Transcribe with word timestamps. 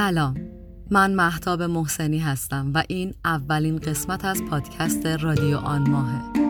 سلام. 0.00 0.34
من 0.90 1.14
محتاب 1.14 1.62
محسنی 1.62 2.18
هستم 2.18 2.70
و 2.74 2.82
این 2.88 3.14
اولین 3.24 3.78
قسمت 3.78 4.24
از 4.24 4.42
پادکست 4.50 5.06
رادیو 5.06 5.56
آن 5.56 5.90
ماهه. 5.90 6.49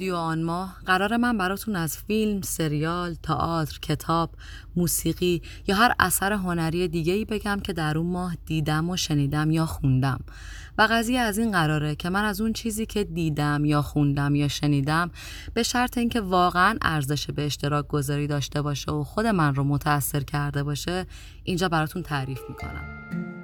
رادیو 0.00 0.16
آن 0.16 0.42
ماه 0.42 0.76
قرار 0.86 1.16
من 1.16 1.38
براتون 1.38 1.76
از 1.76 1.98
فیلم، 1.98 2.40
سریال، 2.40 3.14
تئاتر، 3.14 3.78
کتاب، 3.82 4.30
موسیقی 4.76 5.42
یا 5.66 5.76
هر 5.76 5.94
اثر 5.98 6.32
هنری 6.32 6.88
دیگه 6.88 7.12
ای 7.12 7.24
بگم 7.24 7.60
که 7.60 7.72
در 7.72 7.98
اون 7.98 8.06
ماه 8.06 8.36
دیدم 8.46 8.90
و 8.90 8.96
شنیدم 8.96 9.50
یا 9.50 9.66
خوندم. 9.66 10.20
و 10.78 10.88
قضیه 10.90 11.18
از 11.18 11.38
این 11.38 11.52
قراره 11.52 11.94
که 11.94 12.10
من 12.10 12.24
از 12.24 12.40
اون 12.40 12.52
چیزی 12.52 12.86
که 12.86 13.04
دیدم 13.04 13.64
یا 13.64 13.82
خوندم 13.82 14.34
یا 14.34 14.48
شنیدم 14.48 15.10
به 15.54 15.62
شرط 15.62 15.98
اینکه 15.98 16.20
واقعا 16.20 16.78
ارزش 16.82 17.30
به 17.30 17.46
اشتراک 17.46 17.88
گذاری 17.88 18.26
داشته 18.26 18.62
باشه 18.62 18.92
و 18.92 19.04
خود 19.04 19.26
من 19.26 19.54
رو 19.54 19.64
متاثر 19.64 20.20
کرده 20.20 20.62
باشه 20.62 21.06
اینجا 21.44 21.68
براتون 21.68 22.02
تعریف 22.02 22.40
می‌کنم. 22.48 23.39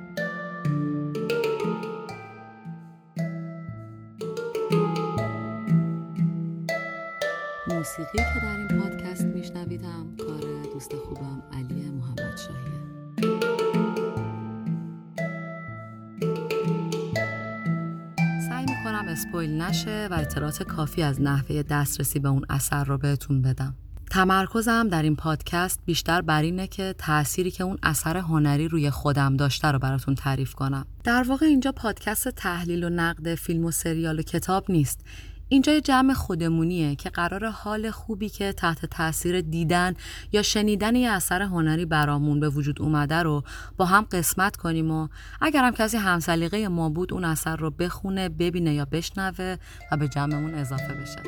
موسیقی 7.87 8.19
که 8.19 8.41
در 8.43 8.57
این 8.57 8.69
پادکست 8.81 9.25
میشنویدم 9.25 10.17
کار 10.27 10.63
دوست 10.73 10.95
خوبم 10.95 11.43
علی 11.53 11.91
محمد 11.91 12.37
شاهیه 12.37 12.81
سعی 18.49 18.65
می‌کنم 18.69 19.05
اسپویل 19.09 19.63
نشه 19.63 20.09
و 20.11 20.15
اطلاعات 20.15 20.63
کافی 20.63 21.03
از 21.03 21.23
نحوه 21.23 21.63
دسترسی 21.63 22.19
به 22.19 22.29
اون 22.29 22.45
اثر 22.51 22.85
رو 22.85 22.99
بهتون 22.99 23.43
بدم 23.43 23.75
تمرکزم 24.11 24.89
در 24.89 25.03
این 25.03 25.17
پادکست 25.17 25.81
بیشتر 25.85 26.21
بر 26.21 26.43
اینه 26.43 26.67
که 26.67 26.95
تأثیری 26.99 27.51
که 27.51 27.65
اون 27.65 27.79
اثر 27.83 28.17
هنری 28.17 28.69
روی 28.69 28.91
خودم 28.91 29.37
داشته 29.37 29.69
رو 29.69 29.79
براتون 29.79 30.15
تعریف 30.15 30.55
کنم. 30.55 30.87
در 31.05 31.23
واقع 31.23 31.47
اینجا 31.47 31.73
پادکست 31.73 32.29
تحلیل 32.29 32.85
و 32.85 32.89
نقد 32.89 33.35
فیلم 33.35 33.65
و 33.65 33.71
سریال 33.71 34.19
و 34.19 34.23
کتاب 34.23 34.71
نیست. 34.71 35.01
اینجا 35.49 35.81
جمع 35.81 36.15
خودمونیه 36.15 36.95
که 36.97 37.11
قرار 37.11 37.47
حال 37.47 37.91
خوبی 37.91 38.29
که 38.29 38.53
تحت 38.53 38.87
تاثیر 38.87 39.41
دیدن 39.41 39.95
یا 40.33 40.43
شنیدن 40.43 40.97
یه 40.97 41.11
اثر 41.11 41.43
هنری 41.43 41.85
برامون 41.85 42.41
به 42.41 42.49
وجود 42.49 42.83
اومده 42.83 43.23
رو 43.23 43.43
با 43.77 43.85
هم 43.85 44.07
قسمت 44.13 44.57
کنیم 44.57 44.91
و 44.91 45.09
اگر 45.41 45.65
هم 45.65 45.73
کسی 45.73 45.97
همسلیقه 45.97 46.69
ما 46.69 46.89
بود 46.89 47.13
اون 47.13 47.25
اثر 47.25 47.57
رو 47.57 47.71
بخونه 47.71 48.29
ببینه 48.29 48.75
یا 48.75 48.85
بشنوه 48.85 49.57
و 49.93 49.97
به 49.97 50.09
جمعمون 50.09 50.55
اضافه 50.55 50.95
بشه. 50.95 51.23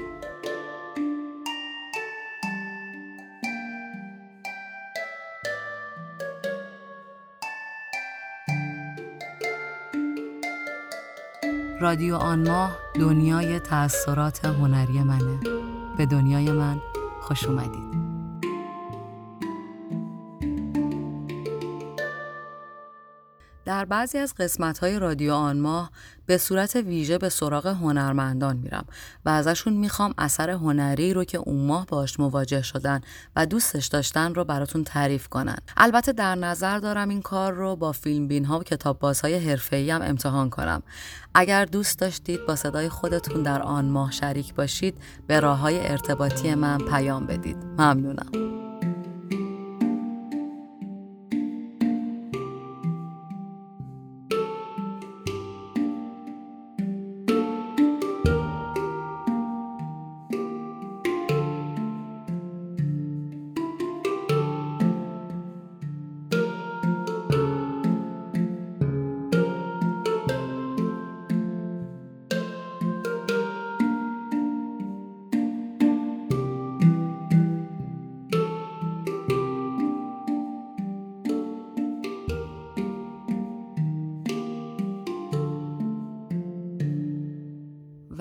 رادیو 11.80 12.16
آن 12.16 12.48
ماه 12.48 12.78
دنیای 12.94 13.60
تأثیرات 13.60 14.44
هنری 14.44 15.02
منه. 15.02 15.40
به 15.96 16.06
دنیای 16.06 16.52
من 16.52 16.80
خوش 17.20 17.44
اومدید. 17.44 18.07
در 23.68 23.84
بعضی 23.84 24.18
از 24.18 24.34
قسمت 24.34 24.78
های 24.78 24.98
رادیو 24.98 25.34
آن 25.34 25.58
ماه 25.60 25.90
به 26.26 26.38
صورت 26.38 26.76
ویژه 26.76 27.18
به 27.18 27.28
سراغ 27.28 27.66
هنرمندان 27.66 28.56
میرم 28.56 28.84
و 29.24 29.28
ازشون 29.28 29.72
می‌خوام 29.72 30.14
اثر 30.18 30.50
هنری 30.50 31.14
رو 31.14 31.24
که 31.24 31.38
اون 31.38 31.66
ماه 31.66 31.86
باش 31.86 32.20
مواجه 32.20 32.62
شدن 32.62 33.00
و 33.36 33.46
دوستش 33.46 33.86
داشتن 33.86 34.34
رو 34.34 34.44
براتون 34.44 34.84
تعریف 34.84 35.28
کنن. 35.28 35.56
البته 35.76 36.12
در 36.12 36.34
نظر 36.34 36.78
دارم 36.78 37.08
این 37.08 37.22
کار 37.22 37.52
رو 37.52 37.76
با 37.76 37.92
فیلم 37.92 38.28
بین 38.28 38.44
ها 38.44 38.58
و 38.58 38.62
کتاب 38.62 38.98
بازهای 38.98 39.38
حرفه‌ای 39.38 39.90
هم 39.90 40.02
امتحان 40.02 40.50
کنم. 40.50 40.82
اگر 41.34 41.64
دوست 41.64 41.98
داشتید 41.98 42.46
با 42.46 42.56
صدای 42.56 42.88
خودتون 42.88 43.42
در 43.42 43.62
آن 43.62 43.84
ماه 43.84 44.10
شریک 44.12 44.54
باشید 44.54 44.98
به 45.26 45.40
راه 45.40 45.58
های 45.58 45.88
ارتباطی 45.88 46.54
من 46.54 46.78
پیام 46.78 47.26
بدید. 47.26 47.56
ممنونم. 47.56 48.57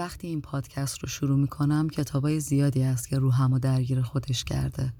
وقتی 0.07 0.27
این 0.27 0.41
پادکست 0.41 0.99
رو 0.99 1.09
شروع 1.09 1.39
می‌کنم 1.39 1.89
کتابای 1.89 2.39
زیادی 2.39 2.81
هست 2.81 3.09
که 3.09 3.19
روحم 3.19 3.53
و 3.53 3.59
درگیر 3.59 4.01
خودش 4.01 4.43
کرده. 4.43 4.93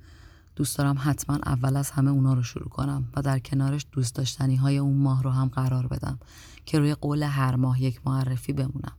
دوست 0.56 0.78
دارم 0.78 0.98
حتما 1.00 1.36
اول 1.36 1.76
از 1.76 1.92
همه 1.92 2.12
اونا 2.12 2.34
رو 2.34 2.44
شروع 2.44 2.70
کنم 2.70 3.08
و 3.16 3.22
در 3.22 3.40
کنارش 3.40 3.86
دوست 3.92 4.16
داشتنی 4.16 4.56
های 4.56 4.78
اون 4.78 4.98
ماه 4.98 5.24
رو 5.24 5.30
هم 5.30 5.48
قرار 5.48 5.88
بدم 5.88 6.20
که 6.66 6.80
روی 6.80 6.94
قول 6.94 7.24
هر 7.24 7.56
ماه 7.56 7.82
یک 7.82 8.02
معرفی 8.06 8.54
بمونم. 8.54 8.94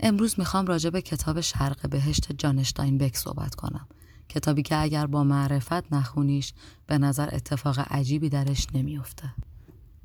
امروز 0.00 0.34
می‌خوام 0.38 0.66
راجع 0.66 0.90
به 0.90 1.02
کتاب 1.02 1.40
شرق 1.40 1.90
بهشت 1.90 2.32
جانشتاین 2.32 2.98
بک 2.98 3.16
صحبت 3.16 3.54
کنم. 3.54 3.86
کتابی 4.28 4.62
که 4.62 4.82
اگر 4.82 5.06
با 5.06 5.24
معرفت 5.24 5.92
نخونیش 5.92 6.52
به 6.86 6.98
نظر 6.98 7.28
اتفاق 7.32 7.78
عجیبی 7.90 8.28
درش 8.28 8.66
نمیافته. 8.74 9.34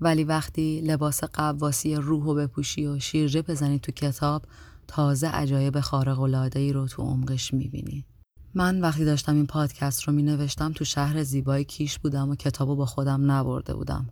ولی 0.01 0.23
وقتی 0.23 0.81
لباس 0.81 1.23
قواسی 1.23 1.95
روح 1.95 2.23
و 2.23 2.35
بپوشی 2.35 2.87
و 2.87 2.99
شیرجه 2.99 3.41
بزنی 3.41 3.79
تو 3.79 3.91
کتاب 3.91 4.45
تازه 4.93 5.27
عجایب 5.27 5.79
خارق 5.79 6.19
ای 6.55 6.73
رو 6.73 6.87
تو 6.87 7.01
عمقش 7.03 7.53
می‌بینی. 7.53 8.05
من 8.53 8.81
وقتی 8.81 9.05
داشتم 9.05 9.35
این 9.35 9.45
پادکست 9.45 10.03
رو 10.03 10.13
می 10.13 10.23
نوشتم 10.23 10.71
تو 10.71 10.85
شهر 10.85 11.23
زیبای 11.23 11.63
کیش 11.63 11.99
بودم 11.99 12.29
و 12.29 12.35
کتابو 12.35 12.75
با 12.75 12.85
خودم 12.85 13.31
نبرده 13.31 13.73
بودم 13.73 14.09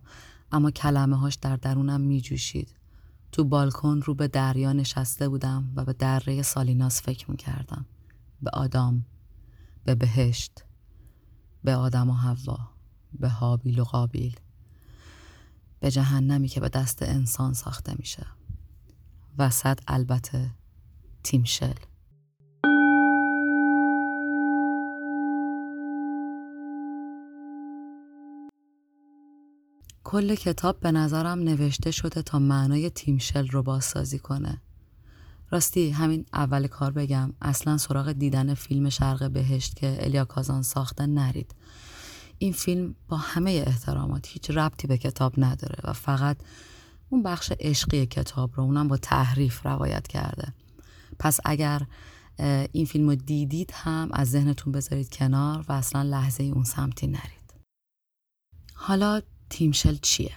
اما 0.52 0.70
کلمه 0.70 1.16
هاش 1.16 1.34
در 1.34 1.56
درونم 1.56 2.00
می 2.00 2.20
جوشید. 2.20 2.74
تو 3.32 3.44
بالکن 3.44 4.00
رو 4.04 4.14
به 4.14 4.28
دریا 4.28 4.72
نشسته 4.72 5.28
بودم 5.28 5.72
و 5.76 5.84
به 5.84 5.92
دره 5.92 6.42
سالیناس 6.42 7.02
فکر 7.02 7.30
می 7.30 7.36
کردم. 7.36 7.86
به 8.42 8.50
آدام، 8.50 9.06
به 9.84 9.94
بهشت، 9.94 10.64
به 11.64 11.74
آدم 11.74 12.10
و 12.10 12.14
حوا، 12.14 12.58
به 13.12 13.28
هابیل 13.28 13.80
و 13.80 13.84
قابیل. 13.84 14.36
به 15.80 15.90
جهنمی 15.90 16.48
که 16.48 16.60
به 16.60 16.68
دست 16.68 17.02
انسان 17.02 17.52
ساخته 17.52 17.94
میشه. 17.98 18.26
وسط 19.38 19.80
البته 19.88 20.59
تیمشل 21.22 21.74
کل 30.04 30.34
کتاب 30.34 30.80
به 30.80 30.92
نظرم 30.92 31.38
نوشته 31.38 31.90
شده 31.90 32.22
تا 32.22 32.38
معنای 32.38 32.90
تیمشل 32.90 33.48
رو 33.48 33.62
بازسازی 33.62 34.18
کنه. 34.18 34.62
راستی 35.50 35.90
همین 35.90 36.26
اول 36.32 36.66
کار 36.66 36.90
بگم. 36.92 37.32
اصلا 37.42 37.78
سراغ 37.78 38.12
دیدن 38.12 38.54
فیلم 38.54 38.88
شرق 38.88 39.30
بهشت 39.30 39.76
که 39.76 39.96
الیا 40.00 40.24
کازان 40.24 40.62
ساخته 40.62 41.06
نرید. 41.06 41.54
این 42.38 42.52
فیلم 42.52 42.94
با 43.08 43.16
همه 43.16 43.64
احترامات 43.66 44.28
هیچ 44.28 44.50
ربطی 44.50 44.86
به 44.86 44.98
کتاب 44.98 45.34
نداره 45.38 45.78
و 45.84 45.92
فقط 45.92 46.36
اون 47.10 47.22
بخش 47.22 47.52
عشقی 47.60 48.06
کتاب 48.06 48.50
رو 48.54 48.62
اونم 48.62 48.88
با 48.88 48.96
تحریف 48.96 49.66
روایت 49.66 50.08
کرده. 50.08 50.54
پس 51.20 51.40
اگر 51.44 51.82
این 52.72 52.86
فیلم 52.86 53.08
رو 53.08 53.14
دیدید 53.14 53.70
هم 53.74 54.08
از 54.12 54.30
ذهنتون 54.30 54.72
بذارید 54.72 55.10
کنار 55.10 55.64
و 55.68 55.72
اصلا 55.72 56.02
لحظه 56.02 56.42
اون 56.42 56.64
سمتی 56.64 57.06
نرید. 57.06 57.54
حالا 58.74 59.20
تیمشل 59.50 59.96
چیه؟ 60.02 60.32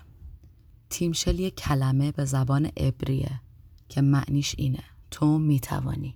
تیمشل 0.89 1.39
یه 1.39 1.51
کلمه 1.51 2.11
به 2.11 2.25
زبان 2.25 2.65
عبریه 2.65 3.41
که 3.89 4.01
معنیش 4.01 4.55
اینه 4.57 4.83
تو 5.11 5.37
می‌توانی. 5.37 6.15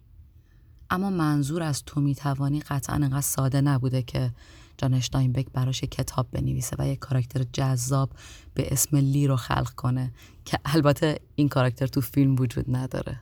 اما 0.90 1.10
منظور 1.10 1.64
از 1.64 1.84
تو 1.86 2.02
می‌توانی 2.02 2.60
قطعا 2.60 2.96
انقدر 2.96 3.22
ساده 3.22 3.62
نبوده 3.62 4.02
که 4.02 4.32
جان 4.78 4.94
اشتاینبک 4.94 5.48
براش 5.54 5.84
کتاب 5.84 6.28
بنویسه 6.32 6.76
و 6.80 6.88
یک 6.88 7.00
کاراکتر 7.00 7.44
جذاب 7.54 8.12
به 8.54 8.74
اسم 8.74 8.98
لی 8.98 9.28
رو 9.28 9.36
خلق 9.36 9.70
کنه 9.70 10.14
که 10.46 10.60
البته 10.66 11.20
این 11.36 11.50
کاراکتر 11.50 11.88
تو 11.88 12.02
فیلم 12.02 12.36
وجود 12.40 12.76
نداره. 12.76 13.20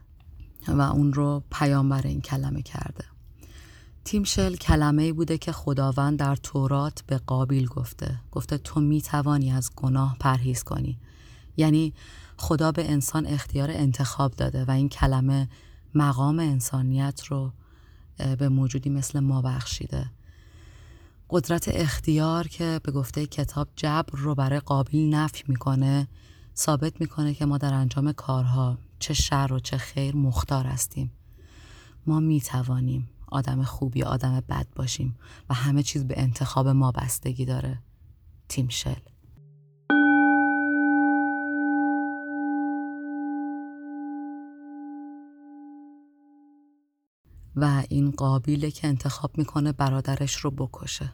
و 0.68 0.82
اون 0.82 1.14
رو 1.14 1.44
پیامبر 1.52 2.02
این 2.08 2.22
کلمه 2.22 2.62
کرده. 2.62 3.06
تیمشل 4.06 4.56
کلمه 4.56 5.04
ای 5.04 5.12
بوده 5.12 5.38
که 5.38 5.52
خداوند 5.52 6.20
در 6.20 6.36
تورات 6.36 7.04
به 7.08 7.18
قابیل 7.18 7.68
گفته. 7.68 8.20
گفته 8.32 8.58
تو 8.58 8.80
می 8.80 9.02
توانی 9.02 9.52
از 9.52 9.72
گناه 9.76 10.18
پرهیز 10.20 10.64
کنی. 10.64 10.98
یعنی 11.58 11.94
خدا 12.38 12.72
به 12.72 12.92
انسان 12.92 13.26
اختیار 13.26 13.72
انتخاب 13.72 14.32
داده 14.32 14.66
و 14.66 14.72
این 14.72 14.90
کلمه 14.90 15.50
مقام 15.96 16.40
انسانیت 16.40 17.24
رو 17.24 17.52
به 18.38 18.50
موجودی 18.50 18.90
مثل 18.90 19.20
ما 19.20 19.42
بخشیده. 19.42 20.12
قدرت 21.30 21.68
اختیار 21.68 22.48
که 22.48 22.80
به 22.84 22.92
گفته 22.92 23.26
کتاب 23.26 23.68
جبر 23.76 24.20
رو 24.20 24.36
برای 24.36 24.60
قابل 24.60 24.98
نفی 24.98 25.44
می‌کنه 25.48 26.08
ثابت 26.58 27.02
می‌کنه 27.02 27.34
که 27.34 27.46
ما 27.46 27.58
در 27.58 27.74
انجام 27.74 28.12
کارها 28.12 28.78
چه 29.00 29.14
شر 29.14 29.54
و 29.54 29.60
چه 29.60 29.78
خیر 29.78 30.16
مختار 30.16 30.66
هستیم. 30.66 31.12
ما 32.08 32.20
می‌توانیم 32.20 33.10
آدم 33.28 33.64
خوب 33.64 33.98
یا 33.98 34.08
آدم 34.08 34.40
بد 34.50 34.68
باشیم 34.76 35.18
و 35.50 35.54
همه 35.54 35.84
چیز 35.84 36.08
به 36.08 36.22
انتخاب 36.22 36.68
ما 36.68 36.92
بستگی 36.92 37.46
داره. 37.46 37.80
تیم 38.50 38.68
شل. 38.68 38.96
و 47.56 47.84
این 47.90 48.12
قابیله 48.12 48.72
که 48.72 48.88
انتخاب 48.88 49.38
می‌کنه 49.38 49.72
برادرش 49.72 50.36
رو 50.36 50.52
بکشه. 50.52 51.14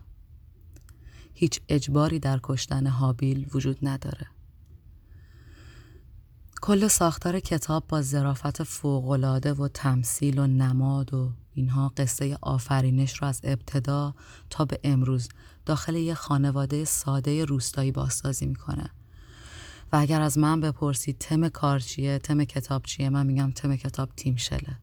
هیچ 1.34 1.62
اجباری 1.70 2.20
در 2.20 2.40
کشتن 2.44 2.88
حابیل 2.88 3.50
وجود 3.54 3.78
نداره. 3.82 4.28
کل 6.62 6.88
ساختار 6.88 7.40
کتاب 7.40 7.84
با 7.88 8.02
ظرافت 8.02 8.64
فوقالعاده 8.64 9.54
و 9.54 9.68
تمثیل 9.68 10.40
و 10.40 10.48
نماد 10.48 11.14
و 11.14 11.32
اینها 11.54 11.94
قصه 11.98 12.38
آفرینش 12.42 13.18
رو 13.18 13.28
از 13.28 13.42
ابتدا 13.44 14.16
تا 14.50 14.66
به 14.66 14.80
امروز 14.84 15.30
داخل 15.66 15.96
یه 15.96 16.14
خانواده 16.14 16.86
ساده 16.86 17.46
روستایی 17.46 17.92
بازسازی 17.92 18.46
می‌کنه. 18.46 18.90
و 19.94 19.96
اگر 19.96 20.22
از 20.22 20.38
من 20.38 20.62
بپرسید 20.62 21.18
تم 21.18 21.50
کار 21.50 21.80
چیه 21.80 22.20
تم 22.20 22.44
کتاب 22.44 22.84
چیه 22.84 23.10
من 23.10 23.26
میگم 23.26 23.52
تم 23.52 23.76
کتاب 23.76 24.10
تیم 24.16 24.36
شله. 24.36 24.78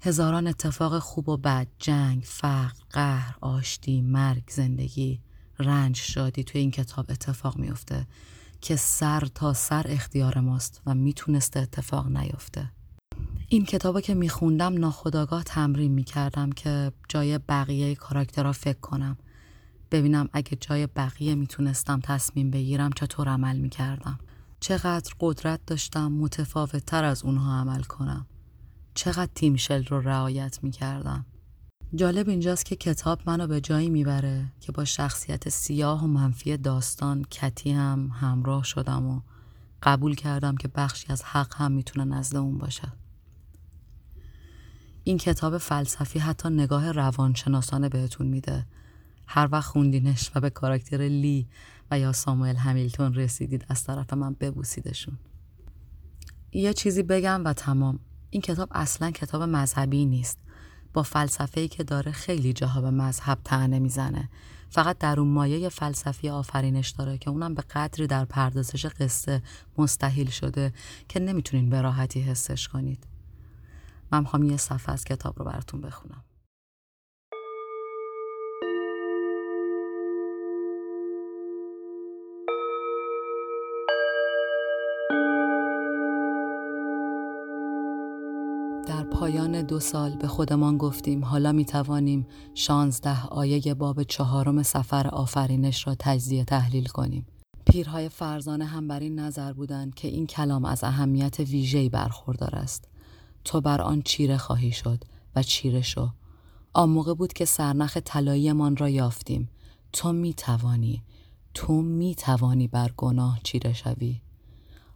هزاران 0.00 0.46
اتفاق 0.46 0.98
خوب 0.98 1.28
و 1.28 1.36
بد 1.36 1.66
جنگ 1.78 2.22
فقر 2.26 2.82
قهر 2.90 3.36
آشتی 3.40 4.00
مرگ 4.00 4.42
زندگی 4.50 5.20
رنج 5.58 5.96
شادی 5.96 6.44
توی 6.44 6.60
این 6.60 6.70
کتاب 6.70 7.06
اتفاق 7.10 7.56
میفته 7.56 8.06
که 8.60 8.76
سر 8.76 9.20
تا 9.34 9.52
سر 9.52 9.86
اختیار 9.88 10.40
ماست 10.40 10.82
و 10.86 10.94
می‌تونسته 10.94 11.60
اتفاق 11.60 12.06
نیفته. 12.08 12.72
این 13.48 13.64
کتابو 13.64 14.00
که 14.00 14.14
میخوندم 14.14 14.74
ناخداگاه 14.74 15.42
تمرین 15.42 15.92
می‌کردم 15.92 16.52
که 16.52 16.92
جای 17.08 17.38
بقیه 17.38 17.94
کاراکترها 17.94 18.52
فکر 18.52 18.80
کنم. 18.80 19.16
ببینم 19.90 20.28
اگه 20.32 20.56
جای 20.60 20.86
بقیه 20.86 21.34
می‌تونستم 21.34 22.00
تصمیم 22.00 22.50
بگیرم 22.50 22.90
چطور 22.92 23.28
عمل 23.28 23.58
می‌کردم. 23.58 24.18
چقدر 24.60 25.12
قدرت 25.20 25.60
داشتم 25.66 26.12
متفاوت 26.12 26.76
تر 26.76 27.04
از 27.04 27.24
اونها 27.24 27.60
عمل 27.60 27.82
کنم. 27.82 28.26
چقدر 28.94 29.30
تیمشل 29.34 29.84
رو 29.84 30.00
رعایت 30.00 30.58
می‌کردم. 30.62 31.26
جالب 31.94 32.28
اینجاست 32.28 32.64
که 32.64 32.76
کتاب 32.76 33.20
منو 33.26 33.46
به 33.46 33.60
جایی 33.60 33.90
می‌بره 33.90 34.44
که 34.60 34.72
با 34.72 34.84
شخصیت 34.84 35.48
سیاه 35.48 36.04
و 36.04 36.06
منفی 36.06 36.56
داستان 36.56 37.24
کتی 37.30 37.70
هم 37.70 38.10
همراه 38.14 38.64
شدم 38.64 39.06
و 39.06 39.20
قبول 39.82 40.14
کردم 40.14 40.56
که 40.56 40.68
بخشی 40.68 41.06
از 41.12 41.22
حق 41.24 41.54
هم 41.56 41.72
می‌تونه 41.72 42.16
نزد 42.16 42.36
اون 42.36 42.58
باشه. 42.58 42.92
این 45.04 45.18
کتاب 45.18 45.58
فلسفی 45.58 46.18
حتی 46.18 46.48
نگاه 46.48 46.92
روانشناسانه 46.92 47.88
بهتون 47.88 48.26
میده. 48.26 48.66
هر 49.26 49.48
وقت 49.52 49.70
خوندینش 49.70 50.30
و 50.34 50.40
به 50.40 50.50
کاراکتر 50.50 50.98
لی 50.98 51.48
و 51.90 51.98
یا 51.98 52.12
ساموئل 52.12 52.56
همیلتون 52.56 53.14
رسیدید 53.14 53.64
از 53.68 53.84
طرف 53.84 54.12
من 54.12 54.36
ببوسیدشون. 54.40 55.18
یه 56.52 56.72
چیزی 56.72 57.02
بگم 57.02 57.44
و 57.44 57.52
تمام. 57.52 57.98
این 58.30 58.42
کتاب 58.42 58.68
اصلا 58.72 59.10
کتاب 59.10 59.42
مذهبی 59.42 60.04
نیست. 60.04 60.38
با 60.92 61.02
فلسفه‌ای 61.02 61.68
که 61.68 61.84
داره 61.84 62.12
خیلی 62.12 62.52
جاها 62.52 62.80
به 62.80 62.90
مذهب 62.90 63.38
تنه 63.44 63.78
می‌زنه. 63.78 64.28
فقط 64.70 64.98
در 64.98 65.20
اون 65.20 65.28
مایه 65.28 65.68
فلسفی 65.68 66.28
آفرینش 66.28 66.88
داره 66.88 67.18
که 67.18 67.30
اونم 67.30 67.54
به 67.54 67.62
قدری 67.62 68.06
در 68.06 68.24
پردازش 68.24 68.86
قصه 68.86 69.42
مستحیل 69.78 70.30
شده 70.30 70.72
که 71.08 71.20
نمی‌تونین 71.20 71.70
به 71.70 71.80
راحتی 71.80 72.20
حسش 72.20 72.68
کنید. 72.68 73.06
من 74.12 74.20
می‌خوام 74.20 74.42
یه 74.42 74.56
صفحه 74.56 74.92
از 74.92 75.04
کتاب 75.04 75.38
رو 75.38 75.44
براتون 75.44 75.80
بخونم. 75.80 76.24
در 88.98 89.04
پایان 89.04 89.62
دو 89.62 89.80
سال 89.80 90.16
به 90.16 90.28
خودمان 90.28 90.78
گفتیم 90.78 91.24
حالا 91.24 91.52
می 91.52 91.64
توانیم 91.64 92.26
شانزده 92.54 93.26
آیه 93.26 93.74
باب 93.74 94.02
چهارم 94.02 94.62
سفر 94.62 95.06
آفرینش 95.08 95.86
را 95.86 95.96
تجزیه 95.98 96.44
تحلیل 96.44 96.86
کنیم. 96.86 97.26
پیرهای 97.66 98.08
فرزانه 98.08 98.64
هم 98.64 98.88
بر 98.88 99.00
این 99.00 99.18
نظر 99.18 99.52
بودند 99.52 99.94
که 99.94 100.08
این 100.08 100.26
کلام 100.26 100.64
از 100.64 100.84
اهمیت 100.84 101.40
ویژه‌ای 101.40 101.88
برخوردار 101.88 102.56
است. 102.56 102.88
تو 103.44 103.60
بر 103.60 103.80
آن 103.80 104.02
چیره 104.02 104.36
خواهی 104.36 104.72
شد 104.72 105.04
و 105.36 105.42
چیره 105.42 105.82
شو. 105.82 106.08
آن 106.72 106.90
موقع 106.90 107.14
بود 107.14 107.32
که 107.32 107.44
سرنخ 107.44 107.96
طلاییمان 108.04 108.76
را 108.76 108.88
یافتیم. 108.88 109.50
تو 109.92 110.12
می 110.12 110.34
توانی. 110.34 111.02
تو 111.54 111.72
می 111.82 112.14
توانی 112.14 112.68
بر 112.68 112.90
گناه 112.96 113.40
چیره 113.42 113.72
شوی. 113.72 114.20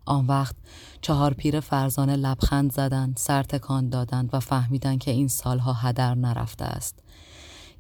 آن 0.05 0.27
وقت 0.27 0.57
چهار 1.01 1.35
پیر 1.35 1.61
فرزانه 1.61 2.17
لبخند 2.17 2.73
زدند، 2.73 3.17
سر 3.17 3.43
تکان 3.43 3.89
دادند 3.89 4.31
و 4.33 4.41
فهمیدند 4.41 4.99
که 4.99 5.11
این 5.11 5.29
سالها 5.29 5.73
هدر 5.73 6.15
نرفته 6.15 6.65
است. 6.65 6.99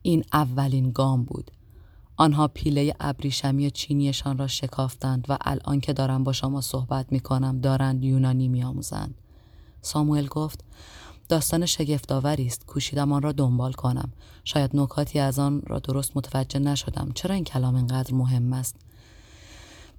این 0.02 0.24
اولین 0.32 0.90
گام 0.90 1.24
بود. 1.24 1.50
آنها 2.16 2.48
پیله 2.48 2.94
ابریشمی 3.00 3.70
چینیشان 3.70 4.38
را 4.38 4.46
شکافتند 4.46 5.26
و 5.28 5.38
الان 5.40 5.80
که 5.80 5.92
دارم 5.92 6.24
با 6.24 6.32
شما 6.32 6.60
صحبت 6.60 7.12
می 7.12 7.20
کنم 7.20 7.60
دارند 7.60 8.04
یونانی 8.04 8.48
می 8.48 8.64
آموزند. 8.64 9.14
ساموئل 9.82 10.26
گفت 10.26 10.64
داستان 11.28 11.66
شگفتآوری 11.66 12.46
است 12.46 12.66
کوشیدم 12.66 13.12
آن 13.12 13.22
را 13.22 13.32
دنبال 13.32 13.72
کنم 13.72 14.12
شاید 14.44 14.76
نکاتی 14.76 15.18
از 15.18 15.38
آن 15.38 15.62
را 15.66 15.78
درست 15.78 16.16
متوجه 16.16 16.58
نشدم 16.58 17.08
چرا 17.14 17.34
این 17.34 17.44
کلام 17.44 17.74
اینقدر 17.74 18.14
مهم 18.14 18.52
است 18.52 18.76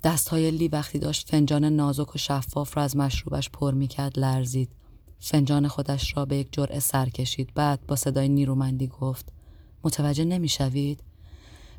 دستهای 0.03 0.51
لی 0.51 0.67
وقتی 0.67 1.00
داشت 1.00 1.29
فنجان 1.29 1.65
نازک 1.65 2.15
و 2.15 2.17
شفاف 2.17 2.77
را 2.77 2.83
از 2.83 2.98
مشروبش 2.98 3.50
پر 3.50 3.74
می‌کرد 3.74 4.19
لرزید. 4.19 4.69
فنجان 5.19 5.67
خودش 5.67 6.17
را 6.17 6.25
به 6.25 6.38
یک 6.38 6.48
جرعه 6.51 6.79
سر 6.79 7.10
کشید. 7.10 7.50
بعد 7.55 7.88
با 7.88 7.95
صدای 7.95 8.29
نیرومندی 8.29 8.88
گفت 8.88 9.29
متوجه 9.83 10.25
نمی‌شوید؟ 10.25 11.03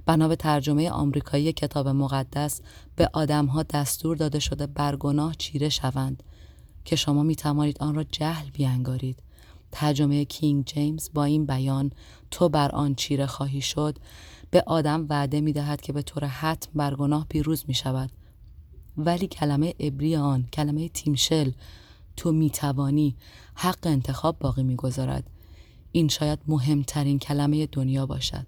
بنا 0.06 0.28
به 0.28 0.36
ترجمه 0.36 0.90
آمریکایی 0.90 1.52
کتاب 1.52 1.88
مقدس 1.88 2.60
به 2.96 3.10
آدمها 3.12 3.62
دستور 3.62 4.16
داده 4.16 4.38
شده 4.38 4.66
برگناه 4.66 5.34
چیره 5.34 5.68
شوند 5.68 6.22
که 6.84 6.96
شما 6.96 7.22
می 7.22 7.36
توانید 7.36 7.82
آن 7.82 7.94
را 7.94 8.04
جهل 8.04 8.50
بیانگارید. 8.50 9.22
ترجمه 9.72 10.24
کینگ 10.24 10.64
جیمز 10.64 11.10
با 11.14 11.24
این 11.24 11.46
بیان 11.46 11.92
تو 12.30 12.48
بر 12.48 12.70
آن 12.70 12.94
چیره 12.94 13.26
خواهی 13.26 13.60
شد 13.60 13.98
به 14.54 14.62
آدم 14.66 15.06
وعده 15.08 15.40
می 15.40 15.52
دهد 15.52 15.80
که 15.80 15.92
به 15.92 16.02
طور 16.02 16.24
حتم 16.24 16.70
بر 16.74 16.94
گناه 16.94 17.26
پیروز 17.28 17.64
می 17.68 17.74
شود 17.74 18.10
ولی 18.96 19.26
کلمه 19.26 19.74
ابری 19.80 20.16
آن 20.16 20.46
کلمه 20.52 20.88
تیمشل 20.88 21.52
تو 22.16 22.32
می 22.32 22.50
توانی 22.50 23.16
حق 23.54 23.78
انتخاب 23.86 24.38
باقی 24.38 24.62
می 24.62 24.76
گذارد. 24.76 25.30
این 25.92 26.08
شاید 26.08 26.38
مهمترین 26.46 27.18
کلمه 27.18 27.66
دنیا 27.66 28.06
باشد. 28.06 28.46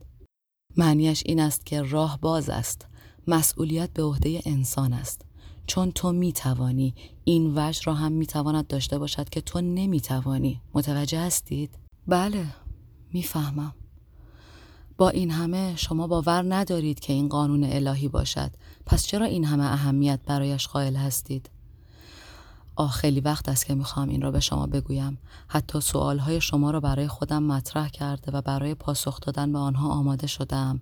معنیش 0.77 1.23
این 1.27 1.41
است 1.41 1.67
که 1.67 1.83
راه 1.83 2.19
باز 2.21 2.51
است. 2.51 2.87
مسئولیت 3.27 3.91
به 3.93 4.03
عهده 4.03 4.41
انسان 4.45 4.93
است. 4.93 5.25
چون 5.67 5.93
تو 5.93 6.13
می 6.13 6.33
توانی 6.33 6.95
این 7.25 7.53
وجه 7.59 7.83
را 7.85 7.95
هم 7.95 8.13
می 8.13 8.27
تواند 8.27 8.67
داشته 8.67 8.99
باشد 8.99 9.29
که 9.29 9.41
تو 9.41 9.61
نمی 9.61 10.01
توانی 10.01 10.61
متوجه 10.75 11.21
هستید؟ 11.21 11.79
بله 12.07 12.47
می‌فهمم. 13.13 13.75
با 14.97 15.09
این 15.09 15.31
همه 15.31 15.77
شما 15.77 16.07
باور 16.07 16.55
ندارید 16.55 17.01
که 17.01 17.13
این 17.13 17.29
قانون 17.29 17.65
الهی 17.65 18.09
باشد. 18.09 18.51
پس 18.87 19.07
چرا 19.07 19.27
این 19.27 19.45
همه 19.45 19.65
اهمیت 19.65 20.21
برایش 20.27 20.69
قائل 20.69 20.97
هستید؟ 20.97 21.51
آه 22.77 22.91
خیلی 22.91 23.21
وقت 23.21 23.49
است 23.49 23.67
که 23.67 23.75
می‌خوام 23.75 24.09
این 24.09 24.23
را 24.23 24.31
به 24.31 24.41
شما 24.41 24.67
بگویم. 24.67 25.19
حتی 25.49 25.81
سوالهای 25.81 26.41
شما 26.41 26.71
را 26.71 26.81
برای 26.81 27.09
خودم 27.09 27.43
مطرح 27.43 27.89
کرده 27.89 28.33
و 28.33 28.43
برای 28.43 28.75
پاسخ 28.75 29.21
دادن 29.21 29.53
به 29.53 29.59
آنها 29.59 29.89
آماده 29.89 30.27
شدم. 30.27 30.81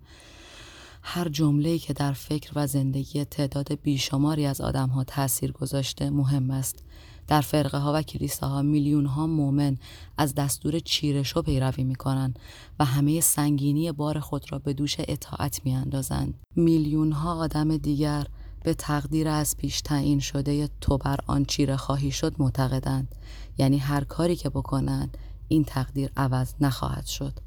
هر 1.03 1.29
جمله 1.29 1.79
که 1.79 1.93
در 1.93 2.13
فکر 2.13 2.53
و 2.55 2.67
زندگی 2.67 3.25
تعداد 3.25 3.81
بیشماری 3.83 4.47
از 4.47 4.61
آدم 4.61 4.89
ها 4.89 5.05
تاثیر 5.05 5.53
گذاشته 5.53 6.11
مهم 6.11 6.51
است. 6.51 6.85
در 7.27 7.41
فرقه 7.41 7.79
ها 7.79 7.93
و 7.95 8.03
کلیسه 8.03 8.47
ها 8.47 8.63
میلیون 8.63 9.07
ها 9.07 9.27
مؤمن 9.27 9.77
از 10.19 10.35
دستور 10.35 10.79
چیرش 10.79 11.37
و 11.37 11.43
پیروی 11.43 11.85
می 11.85 11.95
کنند 11.95 12.39
و 12.79 12.85
همه 12.85 13.21
سنگینی 13.21 13.93
بار 13.93 14.21
خود 14.21 14.53
را 14.53 14.59
به 14.59 14.73
دوش 14.73 14.97
اطاعت 14.99 15.61
می 15.65 15.75
اندازند. 15.75 16.35
میلیون 16.57 17.13
ها 17.13 17.37
آدم 17.37 17.77
دیگر 17.77 18.27
به 18.65 18.75
تقدیر 18.75 19.29
از 19.29 19.57
پیش 19.57 19.81
تعیین 19.81 20.21
شده 20.21 20.69
تو 20.81 20.99
بر 20.99 21.19
آن 21.27 21.45
چیره 21.45 21.77
خواهی 21.77 22.11
شد 22.11 22.35
معتقدند. 22.39 23.15
یعنی 23.59 23.79
هر 23.79 24.05
کاری 24.05 24.37
که 24.37 24.49
بکنند 24.49 25.19
این 25.49 25.65
تقدیر 25.65 26.11
عوض 26.17 26.55
نخواهد 26.61 27.07
شد. 27.07 27.39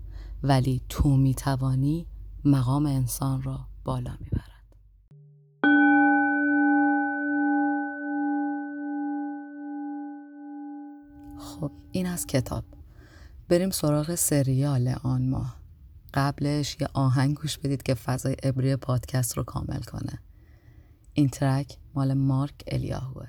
ولی 0.43 0.81
تو 0.89 1.09
می 1.09 1.33
توانی 1.33 2.05
مقام 2.45 2.85
انسان 2.85 3.41
را 3.41 3.59
بالا 3.83 4.11
می 4.19 4.27
خب 11.39 11.71
این 11.91 12.05
از 12.05 12.25
کتاب. 12.25 12.63
بریم 13.49 13.69
سراغ 13.69 14.15
سریال 14.15 14.95
آن 15.03 15.29
ماه. 15.29 15.57
قبلش 16.13 16.77
یه 16.81 16.87
آهنگ 16.93 17.35
گوش 17.35 17.57
بدید 17.57 17.83
که 17.83 17.93
فضای 17.93 18.35
ابری 18.43 18.75
پادکست 18.75 19.37
رو 19.37 19.43
کامل 19.43 19.79
کنه. 19.79 20.19
این 21.13 21.29
ترک 21.29 21.77
مال 21.95 22.13
مارک 22.13 22.63
الیاهوه. 22.67 23.27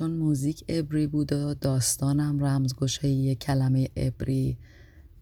چون 0.00 0.10
موزیک 0.10 0.64
ابری 0.68 1.06
بود 1.06 1.32
و 1.32 1.54
داستانم 1.54 2.44
رمزگشه 2.44 3.08
یه 3.08 3.34
کلمه 3.34 3.88
ابری. 3.96 4.58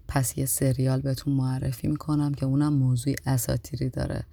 پس 0.09 0.39
یه 0.39 0.47
سریال 0.47 1.01
بهتون 1.01 1.35
معرفی 1.35 1.89
می‌کنم 1.89 2.35
که 2.35 2.47
اونم 2.47 2.73
موضوع 2.73 3.15
اساتیری 3.27 3.91
داره 3.91 4.25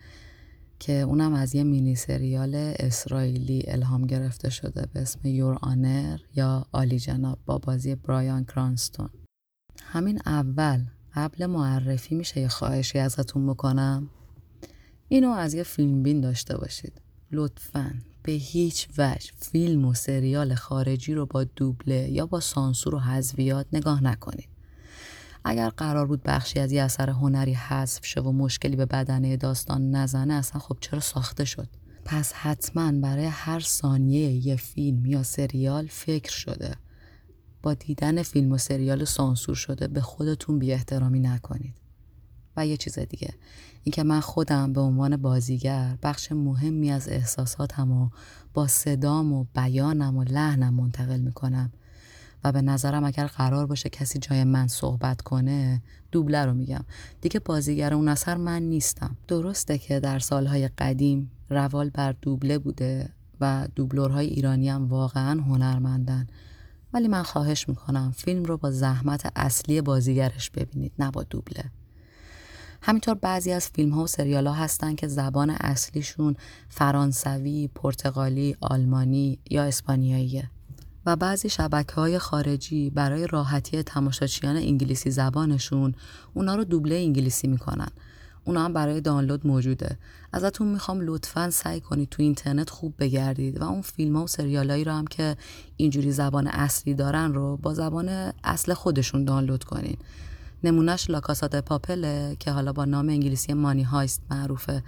که 0.79 0.93
اونم 0.93 1.33
از 1.33 1.55
یه 1.55 1.63
مینی 1.63 1.95
سریال 1.95 2.55
اسرائیلی 2.55 3.63
الهام 3.67 4.07
گرفته 4.07 4.49
شده 4.49 4.87
به 4.93 5.01
اسم 5.01 5.19
یور 5.27 5.57
آنر 5.61 6.19
یا 6.35 6.65
آلی 6.71 6.99
جناب 6.99 7.39
با 7.45 7.57
بازی 7.57 7.95
برایان 7.95 8.45
کرانستون. 8.45 9.09
همین 9.81 10.19
اول 10.25 10.81
قبل 11.15 11.45
معرفی 11.45 12.15
میشه 12.15 12.39
یه 12.39 12.47
خواهشی 12.47 12.99
ازتون 12.99 13.47
بکنم. 13.47 14.09
اینو 15.07 15.29
از 15.29 15.53
یه 15.53 15.63
فیلم 15.63 16.03
بین 16.03 16.21
داشته 16.21 16.57
باشید. 16.57 17.01
لطفا. 17.31 17.93
به 18.25 18.31
هیچ 18.31 18.87
وجه 18.97 19.31
فیلم 19.37 19.85
و 19.85 19.93
سریال 19.93 20.55
خارجی 20.55 21.13
رو 21.13 21.25
با 21.25 21.43
دوبله 21.43 22.09
یا 22.09 22.25
با 22.25 22.39
سانسور 22.39 22.95
و 22.95 22.99
حذویات 22.99 23.65
نگاه 23.73 24.03
نکنید. 24.03 24.49
اگر 25.43 25.69
قرار 25.69 26.07
بود 26.07 26.23
بخشی 26.23 26.59
از 26.59 26.71
یه 26.71 26.83
اثر 26.83 27.09
هنری 27.09 27.53
حذف 27.53 28.05
شه 28.05 28.21
و 28.21 28.31
مشکلی 28.31 28.75
به 28.75 28.85
بدنه 28.85 29.37
داستان 29.37 29.91
نزنه 29.91 30.33
اصلا 30.33 30.61
خب 30.61 30.77
چرا 30.81 30.99
ساخته 30.99 31.45
شد؟ 31.45 31.67
پس 32.05 32.33
حتما 32.33 32.91
برای 32.91 33.25
هر 33.25 33.59
ثانیه 33.59 34.47
یه 34.47 34.55
فیلم 34.55 35.05
یا 35.05 35.23
سریال 35.23 35.87
فکر 35.87 36.31
شده. 36.31 36.75
با 37.63 37.73
دیدن 37.73 38.23
فیلم 38.23 38.51
و 38.51 38.57
سریال 38.57 39.05
سانسور 39.05 39.55
شده 39.55 39.87
به 39.87 40.01
خودتون 40.01 40.59
بی 40.59 40.71
احترامی 40.71 41.19
نکنید. 41.19 41.84
و 42.57 42.67
یه 42.67 42.77
چیز 42.77 42.99
دیگه. 42.99 43.33
اینکه 43.83 44.03
من 44.03 44.19
خودم 44.19 44.73
به 44.73 44.81
عنوان 44.81 45.17
بازیگر 45.17 45.97
بخش 46.03 46.31
مهمی 46.31 46.91
از 46.91 47.09
احساساتم 47.09 47.91
و 47.91 48.09
با 48.53 48.67
صدام 48.67 49.33
و 49.33 49.45
بیانم 49.55 50.17
و 50.17 50.23
لحنم 50.23 50.73
منتقل 50.73 51.19
می‌کنم. 51.19 51.71
و 52.43 52.51
به 52.51 52.61
نظرم 52.61 53.03
اگر 53.03 53.27
قرار 53.27 53.65
باشه 53.65 53.89
کسی 53.89 54.19
جای 54.19 54.43
من 54.43 54.67
صحبت 54.67 55.21
کنه 55.21 55.81
دوبله 56.11 56.45
رو 56.45 56.53
میگم. 56.53 56.85
دیگه 57.21 57.39
بازیگر 57.39 57.93
اون 57.93 58.07
اثر 58.07 58.37
من 58.37 58.61
نیستم. 58.61 59.17
درسته 59.27 59.77
که 59.77 59.99
در 59.99 60.19
سالهای 60.19 60.67
قدیم 60.67 61.31
روال 61.49 61.89
بر 61.89 62.15
دوبله 62.21 62.57
بوده 62.57 63.09
و 63.41 63.67
دوبلورهای 63.75 64.27
ایرانی 64.27 64.69
هم 64.69 64.87
واقعا 64.87 65.41
هنرمندن. 65.41 66.27
ولی 66.93 67.07
من 67.07 67.23
خواهش 67.23 67.69
می‌کنم 67.69 68.13
فیلم 68.15 68.43
رو 68.43 68.57
با 68.57 68.71
زحمت 68.71 69.31
اصلی 69.35 69.81
بازیگرش 69.81 70.49
ببینید 70.49 70.91
نه 70.99 71.11
با 71.11 71.23
دوبله. 71.23 71.63
همینطور 72.87 73.15
بعضی 73.15 73.51
از 73.51 73.67
فیلم 73.67 73.91
ها 73.91 74.03
و 74.03 74.07
سریال 74.07 74.47
ها 74.47 74.53
هستن 74.53 74.95
که 74.95 75.07
زبان 75.07 75.49
اصلیشون 75.49 76.35
فرانسوی، 76.69 77.69
پرتغالی، 77.75 78.55
آلمانی 78.61 79.39
یا 79.49 79.63
اسپانیاییه. 79.63 80.49
و 81.05 81.15
بعضی 81.15 81.49
شبکه 81.49 81.93
های 81.93 82.19
خارجی 82.19 82.89
برای 82.89 83.27
راحتی 83.27 83.83
تماشاچیان 83.83 84.55
انگلیسی 84.55 85.11
زبانشون 85.11 85.95
اونا 86.33 86.55
رو 86.55 86.63
دوبله 86.63 86.95
انگلیسی 86.95 87.47
می‌کنن. 87.47 87.89
اونا 88.43 88.65
هم 88.65 88.73
برای 88.73 89.01
دانلود 89.01 89.47
موجوده. 89.47 89.97
ازتون 90.33 90.67
می‌خوام 90.67 91.01
لطفا 91.01 91.49
سعی 91.49 91.79
کنید 91.79 92.09
تو 92.09 92.21
اینترنت 92.23 92.69
خوب 92.69 92.93
بگردید 92.99 93.61
و 93.61 93.63
اون 93.63 93.81
فیلم 93.81 94.15
ها 94.15 94.23
و 94.23 94.27
سریالایی 94.27 94.83
رو 94.83 94.91
هم 94.91 95.07
که 95.07 95.37
اینجوری 95.77 96.11
زبان 96.11 96.47
اصلی 96.47 96.93
دارن 96.93 97.33
رو 97.33 97.57
با 97.57 97.73
زبان 97.73 98.09
اصل 98.43 98.73
خودشون 98.73 99.25
دانلود 99.25 99.63
کنین. 99.63 99.97
نمونهش 100.63 101.09
لاکاسات 101.09 101.55
پاپله 101.55 102.35
که 102.39 102.51
حالا 102.51 102.73
با 102.73 102.85
نام 102.85 103.09
انگلیسی 103.09 103.53
مانی 103.53 103.83
هایست 103.83 104.21
معروفه 104.31 104.83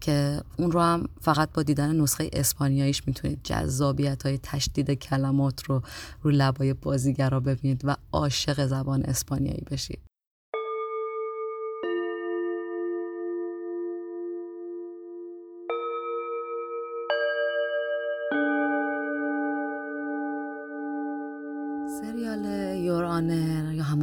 که 0.00 0.40
اون 0.56 0.70
رو 0.70 0.80
هم 0.80 1.08
فقط 1.20 1.52
با 1.52 1.62
دیدن 1.62 2.00
نسخه 2.00 2.30
اسپانیاییش 2.32 3.02
می‌تونید 3.06 3.40
جذابیت 3.44 4.22
های 4.22 4.38
تشدید 4.42 4.90
کلمات 4.90 5.64
رو 5.64 5.82
رو 6.22 6.30
لبای 6.30 6.74
بازیگر 6.74 7.30
رو 7.30 7.40
ببینید 7.40 7.80
و 7.84 7.96
عاشق 8.12 8.66
زبان 8.66 9.02
اسپانیایی 9.02 9.64
بشید. 9.70 10.00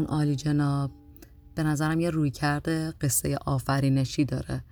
همون 0.05 0.17
عالی 0.17 0.35
جناب 0.35 0.91
به 1.55 1.63
نظرم 1.63 1.99
یه 1.99 2.09
روی 2.09 2.31
کرده 2.31 2.93
قصه 3.01 3.37
آفرینشی 3.45 4.25
داره. 4.25 4.63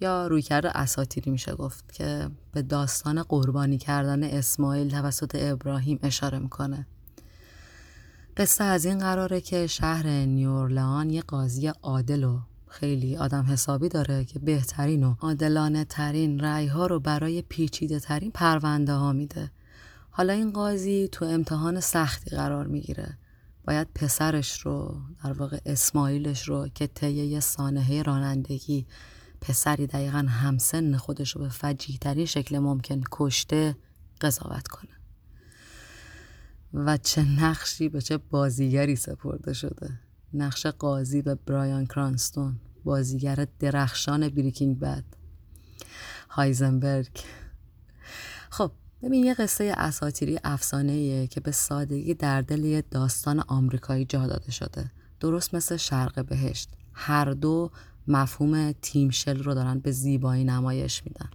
یا 0.00 0.26
رویکرد 0.26 0.66
اساتیری 0.66 1.30
میشه 1.30 1.54
گفت 1.54 1.92
که 1.92 2.30
به 2.52 2.62
داستان 2.62 3.22
قربانی 3.22 3.78
کردن 3.78 4.24
اسماعیل 4.24 4.90
توسط 4.90 5.30
ابراهیم 5.34 5.98
اشاره 6.02 6.38
می‌کنه. 6.38 6.86
قصه 8.36 8.64
از 8.64 8.84
این 8.84 8.98
قراره 8.98 9.40
که 9.40 9.66
شهر 9.66 10.06
نیورلان 10.08 11.10
یه 11.10 11.22
قاضی 11.22 11.66
عادل 11.66 12.24
و 12.24 12.38
خیلی 12.68 13.16
آدم 13.16 13.44
حسابی 13.44 13.88
داره 13.88 14.24
که 14.24 14.38
بهترین 14.38 15.04
و 15.04 15.14
عادلانه 15.20 15.84
ترین 15.84 16.40
رعی 16.40 16.66
ها 16.66 16.86
رو 16.86 17.00
برای 17.00 17.42
پیچیده 17.42 18.00
ترین 18.00 18.30
پرونده 18.30 18.92
ها 18.92 19.12
میده. 19.12 19.50
حالا 20.10 20.32
این 20.32 20.52
قاضی 20.52 21.08
تو 21.12 21.24
امتحان 21.24 21.80
سختی 21.80 22.30
قرار 22.30 22.66
می‌گیره. 22.66 23.18
باید 23.68 23.88
پسرش 23.94 24.60
رو 24.60 25.00
در 25.24 25.32
واقع 25.32 25.58
اسماعیلش 25.66 26.48
رو 26.48 26.68
که 26.68 26.86
طی 26.86 27.12
یه 27.12 27.40
سانحه 27.40 28.02
رانندگی 28.02 28.86
پسری 29.40 29.86
دقیقا 29.86 30.18
همسن 30.18 30.96
خودش 30.96 31.36
رو 31.36 31.40
به 31.40 31.48
فجیه 31.48 32.24
شکل 32.24 32.58
ممکن 32.58 33.02
کشته 33.12 33.76
قضاوت 34.20 34.68
کنه. 34.68 34.90
و 36.74 36.96
چه 36.96 37.24
نقشی 37.40 37.88
به 37.88 38.00
چه 38.00 38.16
بازیگری 38.16 38.96
سپرده 38.96 39.52
شده. 39.52 40.00
نقش 40.34 40.66
قاضی 40.66 41.22
به 41.22 41.34
برایان 41.34 41.86
کرانستون 41.86 42.60
بازیگر 42.84 43.46
درخشان 43.58 44.28
بریکینگ 44.28 44.78
بد 44.78 45.04
هایزنبرگ. 46.28 47.20
خب 48.50 48.72
ببین 49.02 49.24
یه 49.24 49.34
قصه 49.34 49.74
اساتیری 49.76 50.38
افسانه 50.44 51.26
که 51.26 51.40
به 51.40 51.52
سادگی 51.52 52.14
در 52.14 52.42
دل 52.42 52.64
یه 52.64 52.84
داستان 52.90 53.40
آمریکایی 53.40 54.04
جا 54.04 54.26
داده 54.26 54.50
شده. 54.50 54.90
درست 55.20 55.54
مثل 55.54 55.76
شرق 55.76 56.24
بهشت. 56.24 56.70
هر 56.92 57.30
دو 57.30 57.70
مفهوم 58.08 58.72
تیمشل 58.72 59.42
رو 59.42 59.54
دارن 59.54 59.78
به 59.78 59.92
زیبایی 59.92 60.44
نمایش 60.44 61.02
میدن. 61.04 61.30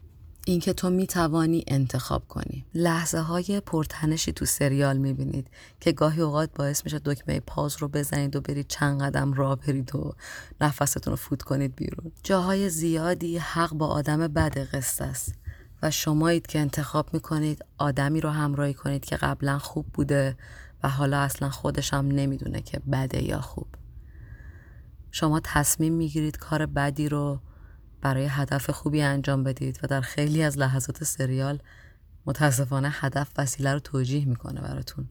اینکه 0.46 0.74
تو 0.74 0.90
می‌توانی 0.90 1.64
انتخاب 1.68 2.28
کنی. 2.28 2.66
لحظه 2.74 3.20
های 3.20 3.60
پرتنشی 3.60 4.32
تو 4.32 4.46
سریال 4.46 4.98
می‌بینید 4.98 5.48
که 5.80 5.92
گاهی 5.92 6.22
اوقات 6.22 6.50
باعث 6.56 6.86
میشه 6.86 7.00
دکمه 7.00 7.40
پاز 7.40 7.76
رو 7.80 7.88
بزنید 7.88 8.36
و 8.36 8.42
برید 8.42 8.68
چند 8.68 9.02
قدم 9.02 9.34
راه 9.34 9.56
برید 9.56 9.96
و 9.96 10.14
نفستون 10.62 11.12
رو 11.12 11.18
فوت 11.18 11.42
کنید 11.42 11.76
بیرون. 11.76 12.12
جاهای 12.24 12.70
زیادی 12.70 13.38
حق 13.38 13.74
با 13.74 13.88
آدم 13.88 14.28
بد 14.28 14.58
قصه 14.58 15.04
است. 15.04 15.34
و 15.84 15.92
شمایید 15.92 16.48
که 16.48 16.60
انتخاب 16.60 17.14
می‌کنید 17.14 17.66
آدمی 17.78 18.22
رو 18.22 18.30
همراهی 18.30 18.74
کنید 18.74 19.06
که 19.06 19.16
قبلا 19.16 19.60
خوب 19.60 19.86
بوده 19.94 20.38
و 20.84 20.90
حالا 20.90 21.20
اصلا 21.20 21.50
خودش 21.50 21.94
هم 21.94 22.08
نمی‌دونه 22.08 22.62
که 22.62 22.80
بده 22.92 23.24
یا 23.24 23.42
خوب. 23.42 23.68
شما 25.12 25.42
تصمیم 25.44 25.94
می‌گیرید 25.94 26.38
کار 26.38 26.66
بدی 26.66 27.10
رو 27.10 27.40
برای 28.02 28.26
هدف 28.26 28.70
خوبی 28.70 29.02
انجام 29.02 29.44
بدید 29.44 29.80
و 29.84 29.88
در 29.88 30.02
خیلی 30.02 30.44
از 30.44 30.58
لحظات 30.58 31.04
سریال 31.04 31.60
متاسفانه 32.26 32.90
هدف 32.92 33.32
وسیله 33.38 33.74
رو 33.74 33.80
توجیه 33.80 34.26
می‌کنه 34.26 34.62
براتون. 34.62 35.10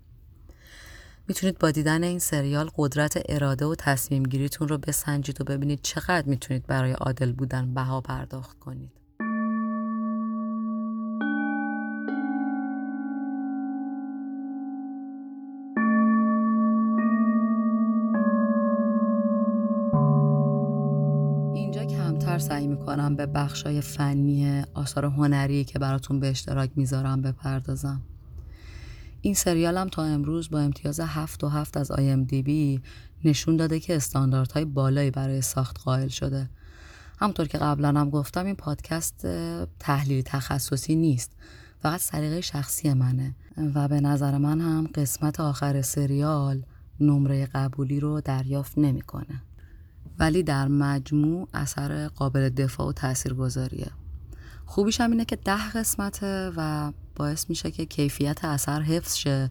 می‌تونید 1.29 1.59
با 1.59 1.71
دیدن 1.71 2.03
این 2.03 2.19
سریال 2.19 2.71
قدرت 2.77 3.23
اراده 3.29 3.65
و 3.65 3.75
تصمیم 3.75 4.23
گیریتون 4.23 4.69
رو 4.69 4.79
بسنجید 4.79 5.41
و 5.41 5.45
ببینید 5.45 5.81
چقدر 5.83 6.27
می‌تونید 6.27 6.67
برای 6.67 6.93
عادل 6.93 7.33
بودن 7.33 7.75
بها 7.75 8.01
پرداخت 8.01 8.59
کنید. 8.59 9.02
سعی 22.39 22.67
می‌کنم 22.67 23.17
به 23.17 23.27
بخشای 23.27 23.81
فنی 23.81 24.63
آثار 24.75 25.05
هنری 25.05 25.65
که 25.65 25.79
براتون 25.79 26.21
به 26.21 26.29
اشتراک 26.31 26.71
می‌ذارم 26.77 27.23
بپردازم 27.23 28.03
این 29.21 29.35
سریالم 29.35 29.89
تا 29.89 30.05
امروز 30.05 30.51
با 30.51 30.61
امتیاز 30.61 31.01
هفت 31.01 31.45
و 31.45 31.49
هفت 31.49 31.77
از 31.77 31.93
بی 32.29 32.81
نشون 33.25 33.57
داده 33.57 33.81
که 33.81 33.97
استانداردهای 33.97 34.65
بالایی 34.65 35.11
برای 35.11 35.43
ساخت 35.43 35.81
قائل 35.81 36.09
شده 36.09 36.51
همطور 37.19 37.49
که 37.49 37.59
قبلا 37.59 37.89
هم 37.89 38.11
گفتم 38.11 38.47
این 38.47 38.55
پادکست 38.55 39.27
تحلیل 39.79 40.23
تخصصی 40.27 40.97
نیست 40.97 41.33
فقط 41.83 42.01
سلیقه 42.01 42.41
شخصی 42.41 42.93
منه 42.93 43.35
و 43.75 43.89
به 43.89 44.01
نظر 44.01 44.39
من 44.39 44.61
هم 44.61 44.89
قسمت 44.95 45.41
آخر 45.41 45.83
سریال 45.83 46.63
نمره 47.01 47.47
قبولی 47.47 48.01
رو 48.01 48.21
دریافت 48.21 48.79
نمی‌کنه. 48.79 49.43
ولی 50.23 50.43
در 50.43 50.69
مجموع 50.69 51.49
اثر 51.55 52.09
قابل 52.09 52.49
دفاع 52.49 52.89
و 52.89 52.93
تاثیر 52.93 53.35
گذاریه 53.35 53.91
خوبیش 54.67 55.01
هم 55.01 55.11
اینه 55.11 55.25
که 55.25 55.37
ده 55.37 55.71
قسمته 55.71 56.53
و 56.57 56.93
باعث 57.17 57.51
میشه 57.51 57.71
که 57.71 57.87
کیفیت 57.87 58.45
اثر 58.45 58.83
حفظ 58.83 59.15
شه 59.15 59.51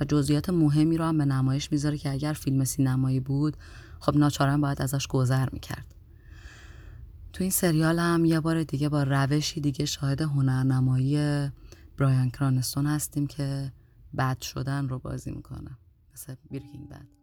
و 0.00 0.04
جزئیات 0.04 0.50
مهمی 0.50 0.96
رو 0.96 1.04
هم 1.04 1.18
به 1.18 1.24
نمایش 1.24 1.72
می‌ذاره 1.72 1.98
که 1.98 2.10
اگر 2.10 2.32
فیلم 2.32 2.64
سینمایی 2.64 3.20
بود 3.20 3.56
خب 4.00 4.16
ناچارن 4.16 4.60
باید 4.60 4.82
ازش 4.82 5.06
گذر 5.06 5.48
می‌کرد. 5.52 5.94
تو 7.32 7.44
این 7.44 7.50
سریال 7.50 7.98
هم 7.98 8.24
یه 8.24 8.40
بار 8.40 8.62
دیگه 8.62 8.88
با 8.88 9.02
روشی 9.02 9.60
دیگه 9.60 9.84
شاهد 9.84 10.20
هنرنمایی 10.20 11.16
برایان 11.98 12.30
کرانستون 12.30 12.86
هستیم 12.86 13.26
که 13.26 13.72
بد 14.18 14.40
شدن 14.40 14.88
رو 14.88 14.98
بازی 14.98 15.30
می‌کنه. 15.30 15.70
مثل 16.14 16.34
بیرکینگ 16.50 16.88
بد. 16.88 17.15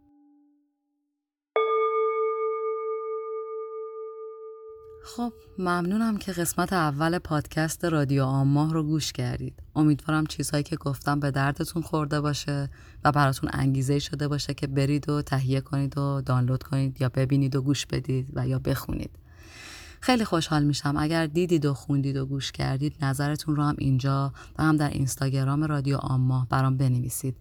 خب 5.05 5.33
ممنونم 5.59 6.17
که 6.17 6.31
قسمت 6.31 6.73
اول 6.73 7.19
پادکست 7.19 7.85
رادیو 7.85 8.23
آماه 8.23 8.73
رو 8.73 8.83
گوش 8.83 9.11
کردید. 9.11 9.53
امیدوارم 9.75 10.25
چیزهایی 10.25 10.63
که 10.63 10.75
گفتم 10.75 11.19
به 11.19 11.31
دردتون 11.31 11.81
خورده 11.81 12.21
باشه 12.21 12.69
و 13.03 13.11
براتون 13.11 13.49
انگیزه 13.53 13.99
شده 13.99 14.27
باشه 14.27 14.53
که 14.53 14.67
برید 14.67 15.09
و 15.09 15.21
تهیه 15.21 15.61
کنید 15.61 15.97
و 15.97 16.21
دانلود 16.21 16.63
کنید 16.63 17.01
یا 17.01 17.09
ببینید 17.09 17.55
و 17.55 17.61
گوش 17.61 17.85
بدید 17.85 18.29
و 18.33 18.47
یا 18.47 18.59
بخونید. 18.59 19.19
خیلی 20.01 20.25
خوشحال 20.25 20.63
میشم. 20.63 20.95
اگر 20.97 21.27
دیدید 21.27 21.65
و 21.65 21.73
خوندید 21.73 22.17
و 22.17 22.25
گوش 22.25 22.51
کردید 22.51 23.05
نظرتون 23.05 23.55
رو 23.55 23.63
هم 23.63 23.75
اینجا 23.77 24.33
و 24.57 24.63
هم 24.63 24.77
در 24.77 24.89
اینستاگرام 24.89 25.63
رادیو 25.63 25.97
آماه 25.97 26.47
برام 26.49 26.77
بنویسید. 26.77 27.37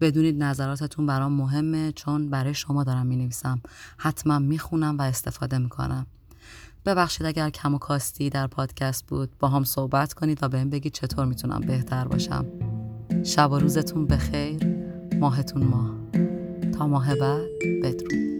بدونید 0.00 0.42
نظراتتون 0.42 1.06
برام 1.06 1.32
مهمه 1.32 1.92
چون 1.92 2.30
برای 2.30 2.54
شما 2.54 2.84
دارم 2.84 3.06
می‌نویسم. 3.06 3.60
حتما 3.98 4.38
می‌خونم 4.38 4.98
و 4.98 5.02
استفاده 5.02 5.58
می‌کنم. 5.58 6.06
ببخشید 6.86 7.26
اگر 7.26 7.50
کم 7.50 7.74
و 7.74 7.78
کاستی 7.78 8.30
در 8.30 8.46
پادکست 8.46 9.06
بود 9.06 9.30
با 9.38 9.48
هم 9.48 9.64
صحبت 9.64 10.12
کنید 10.12 10.38
و 10.42 10.48
بهم 10.48 10.70
بگید 10.70 10.92
چطور 10.92 11.24
می‌تونم 11.24 11.60
بهتر 11.60 12.04
باشم. 12.08 12.46
شب 13.24 13.52
و 13.52 13.58
روزتون 13.58 14.06
بخیر. 14.06 14.66
ماهتون 15.20 15.64
ماه. 15.64 15.90
تا 16.78 16.86
ماه 16.86 17.14
بعد 17.14 17.48
بدرود. 17.82 18.31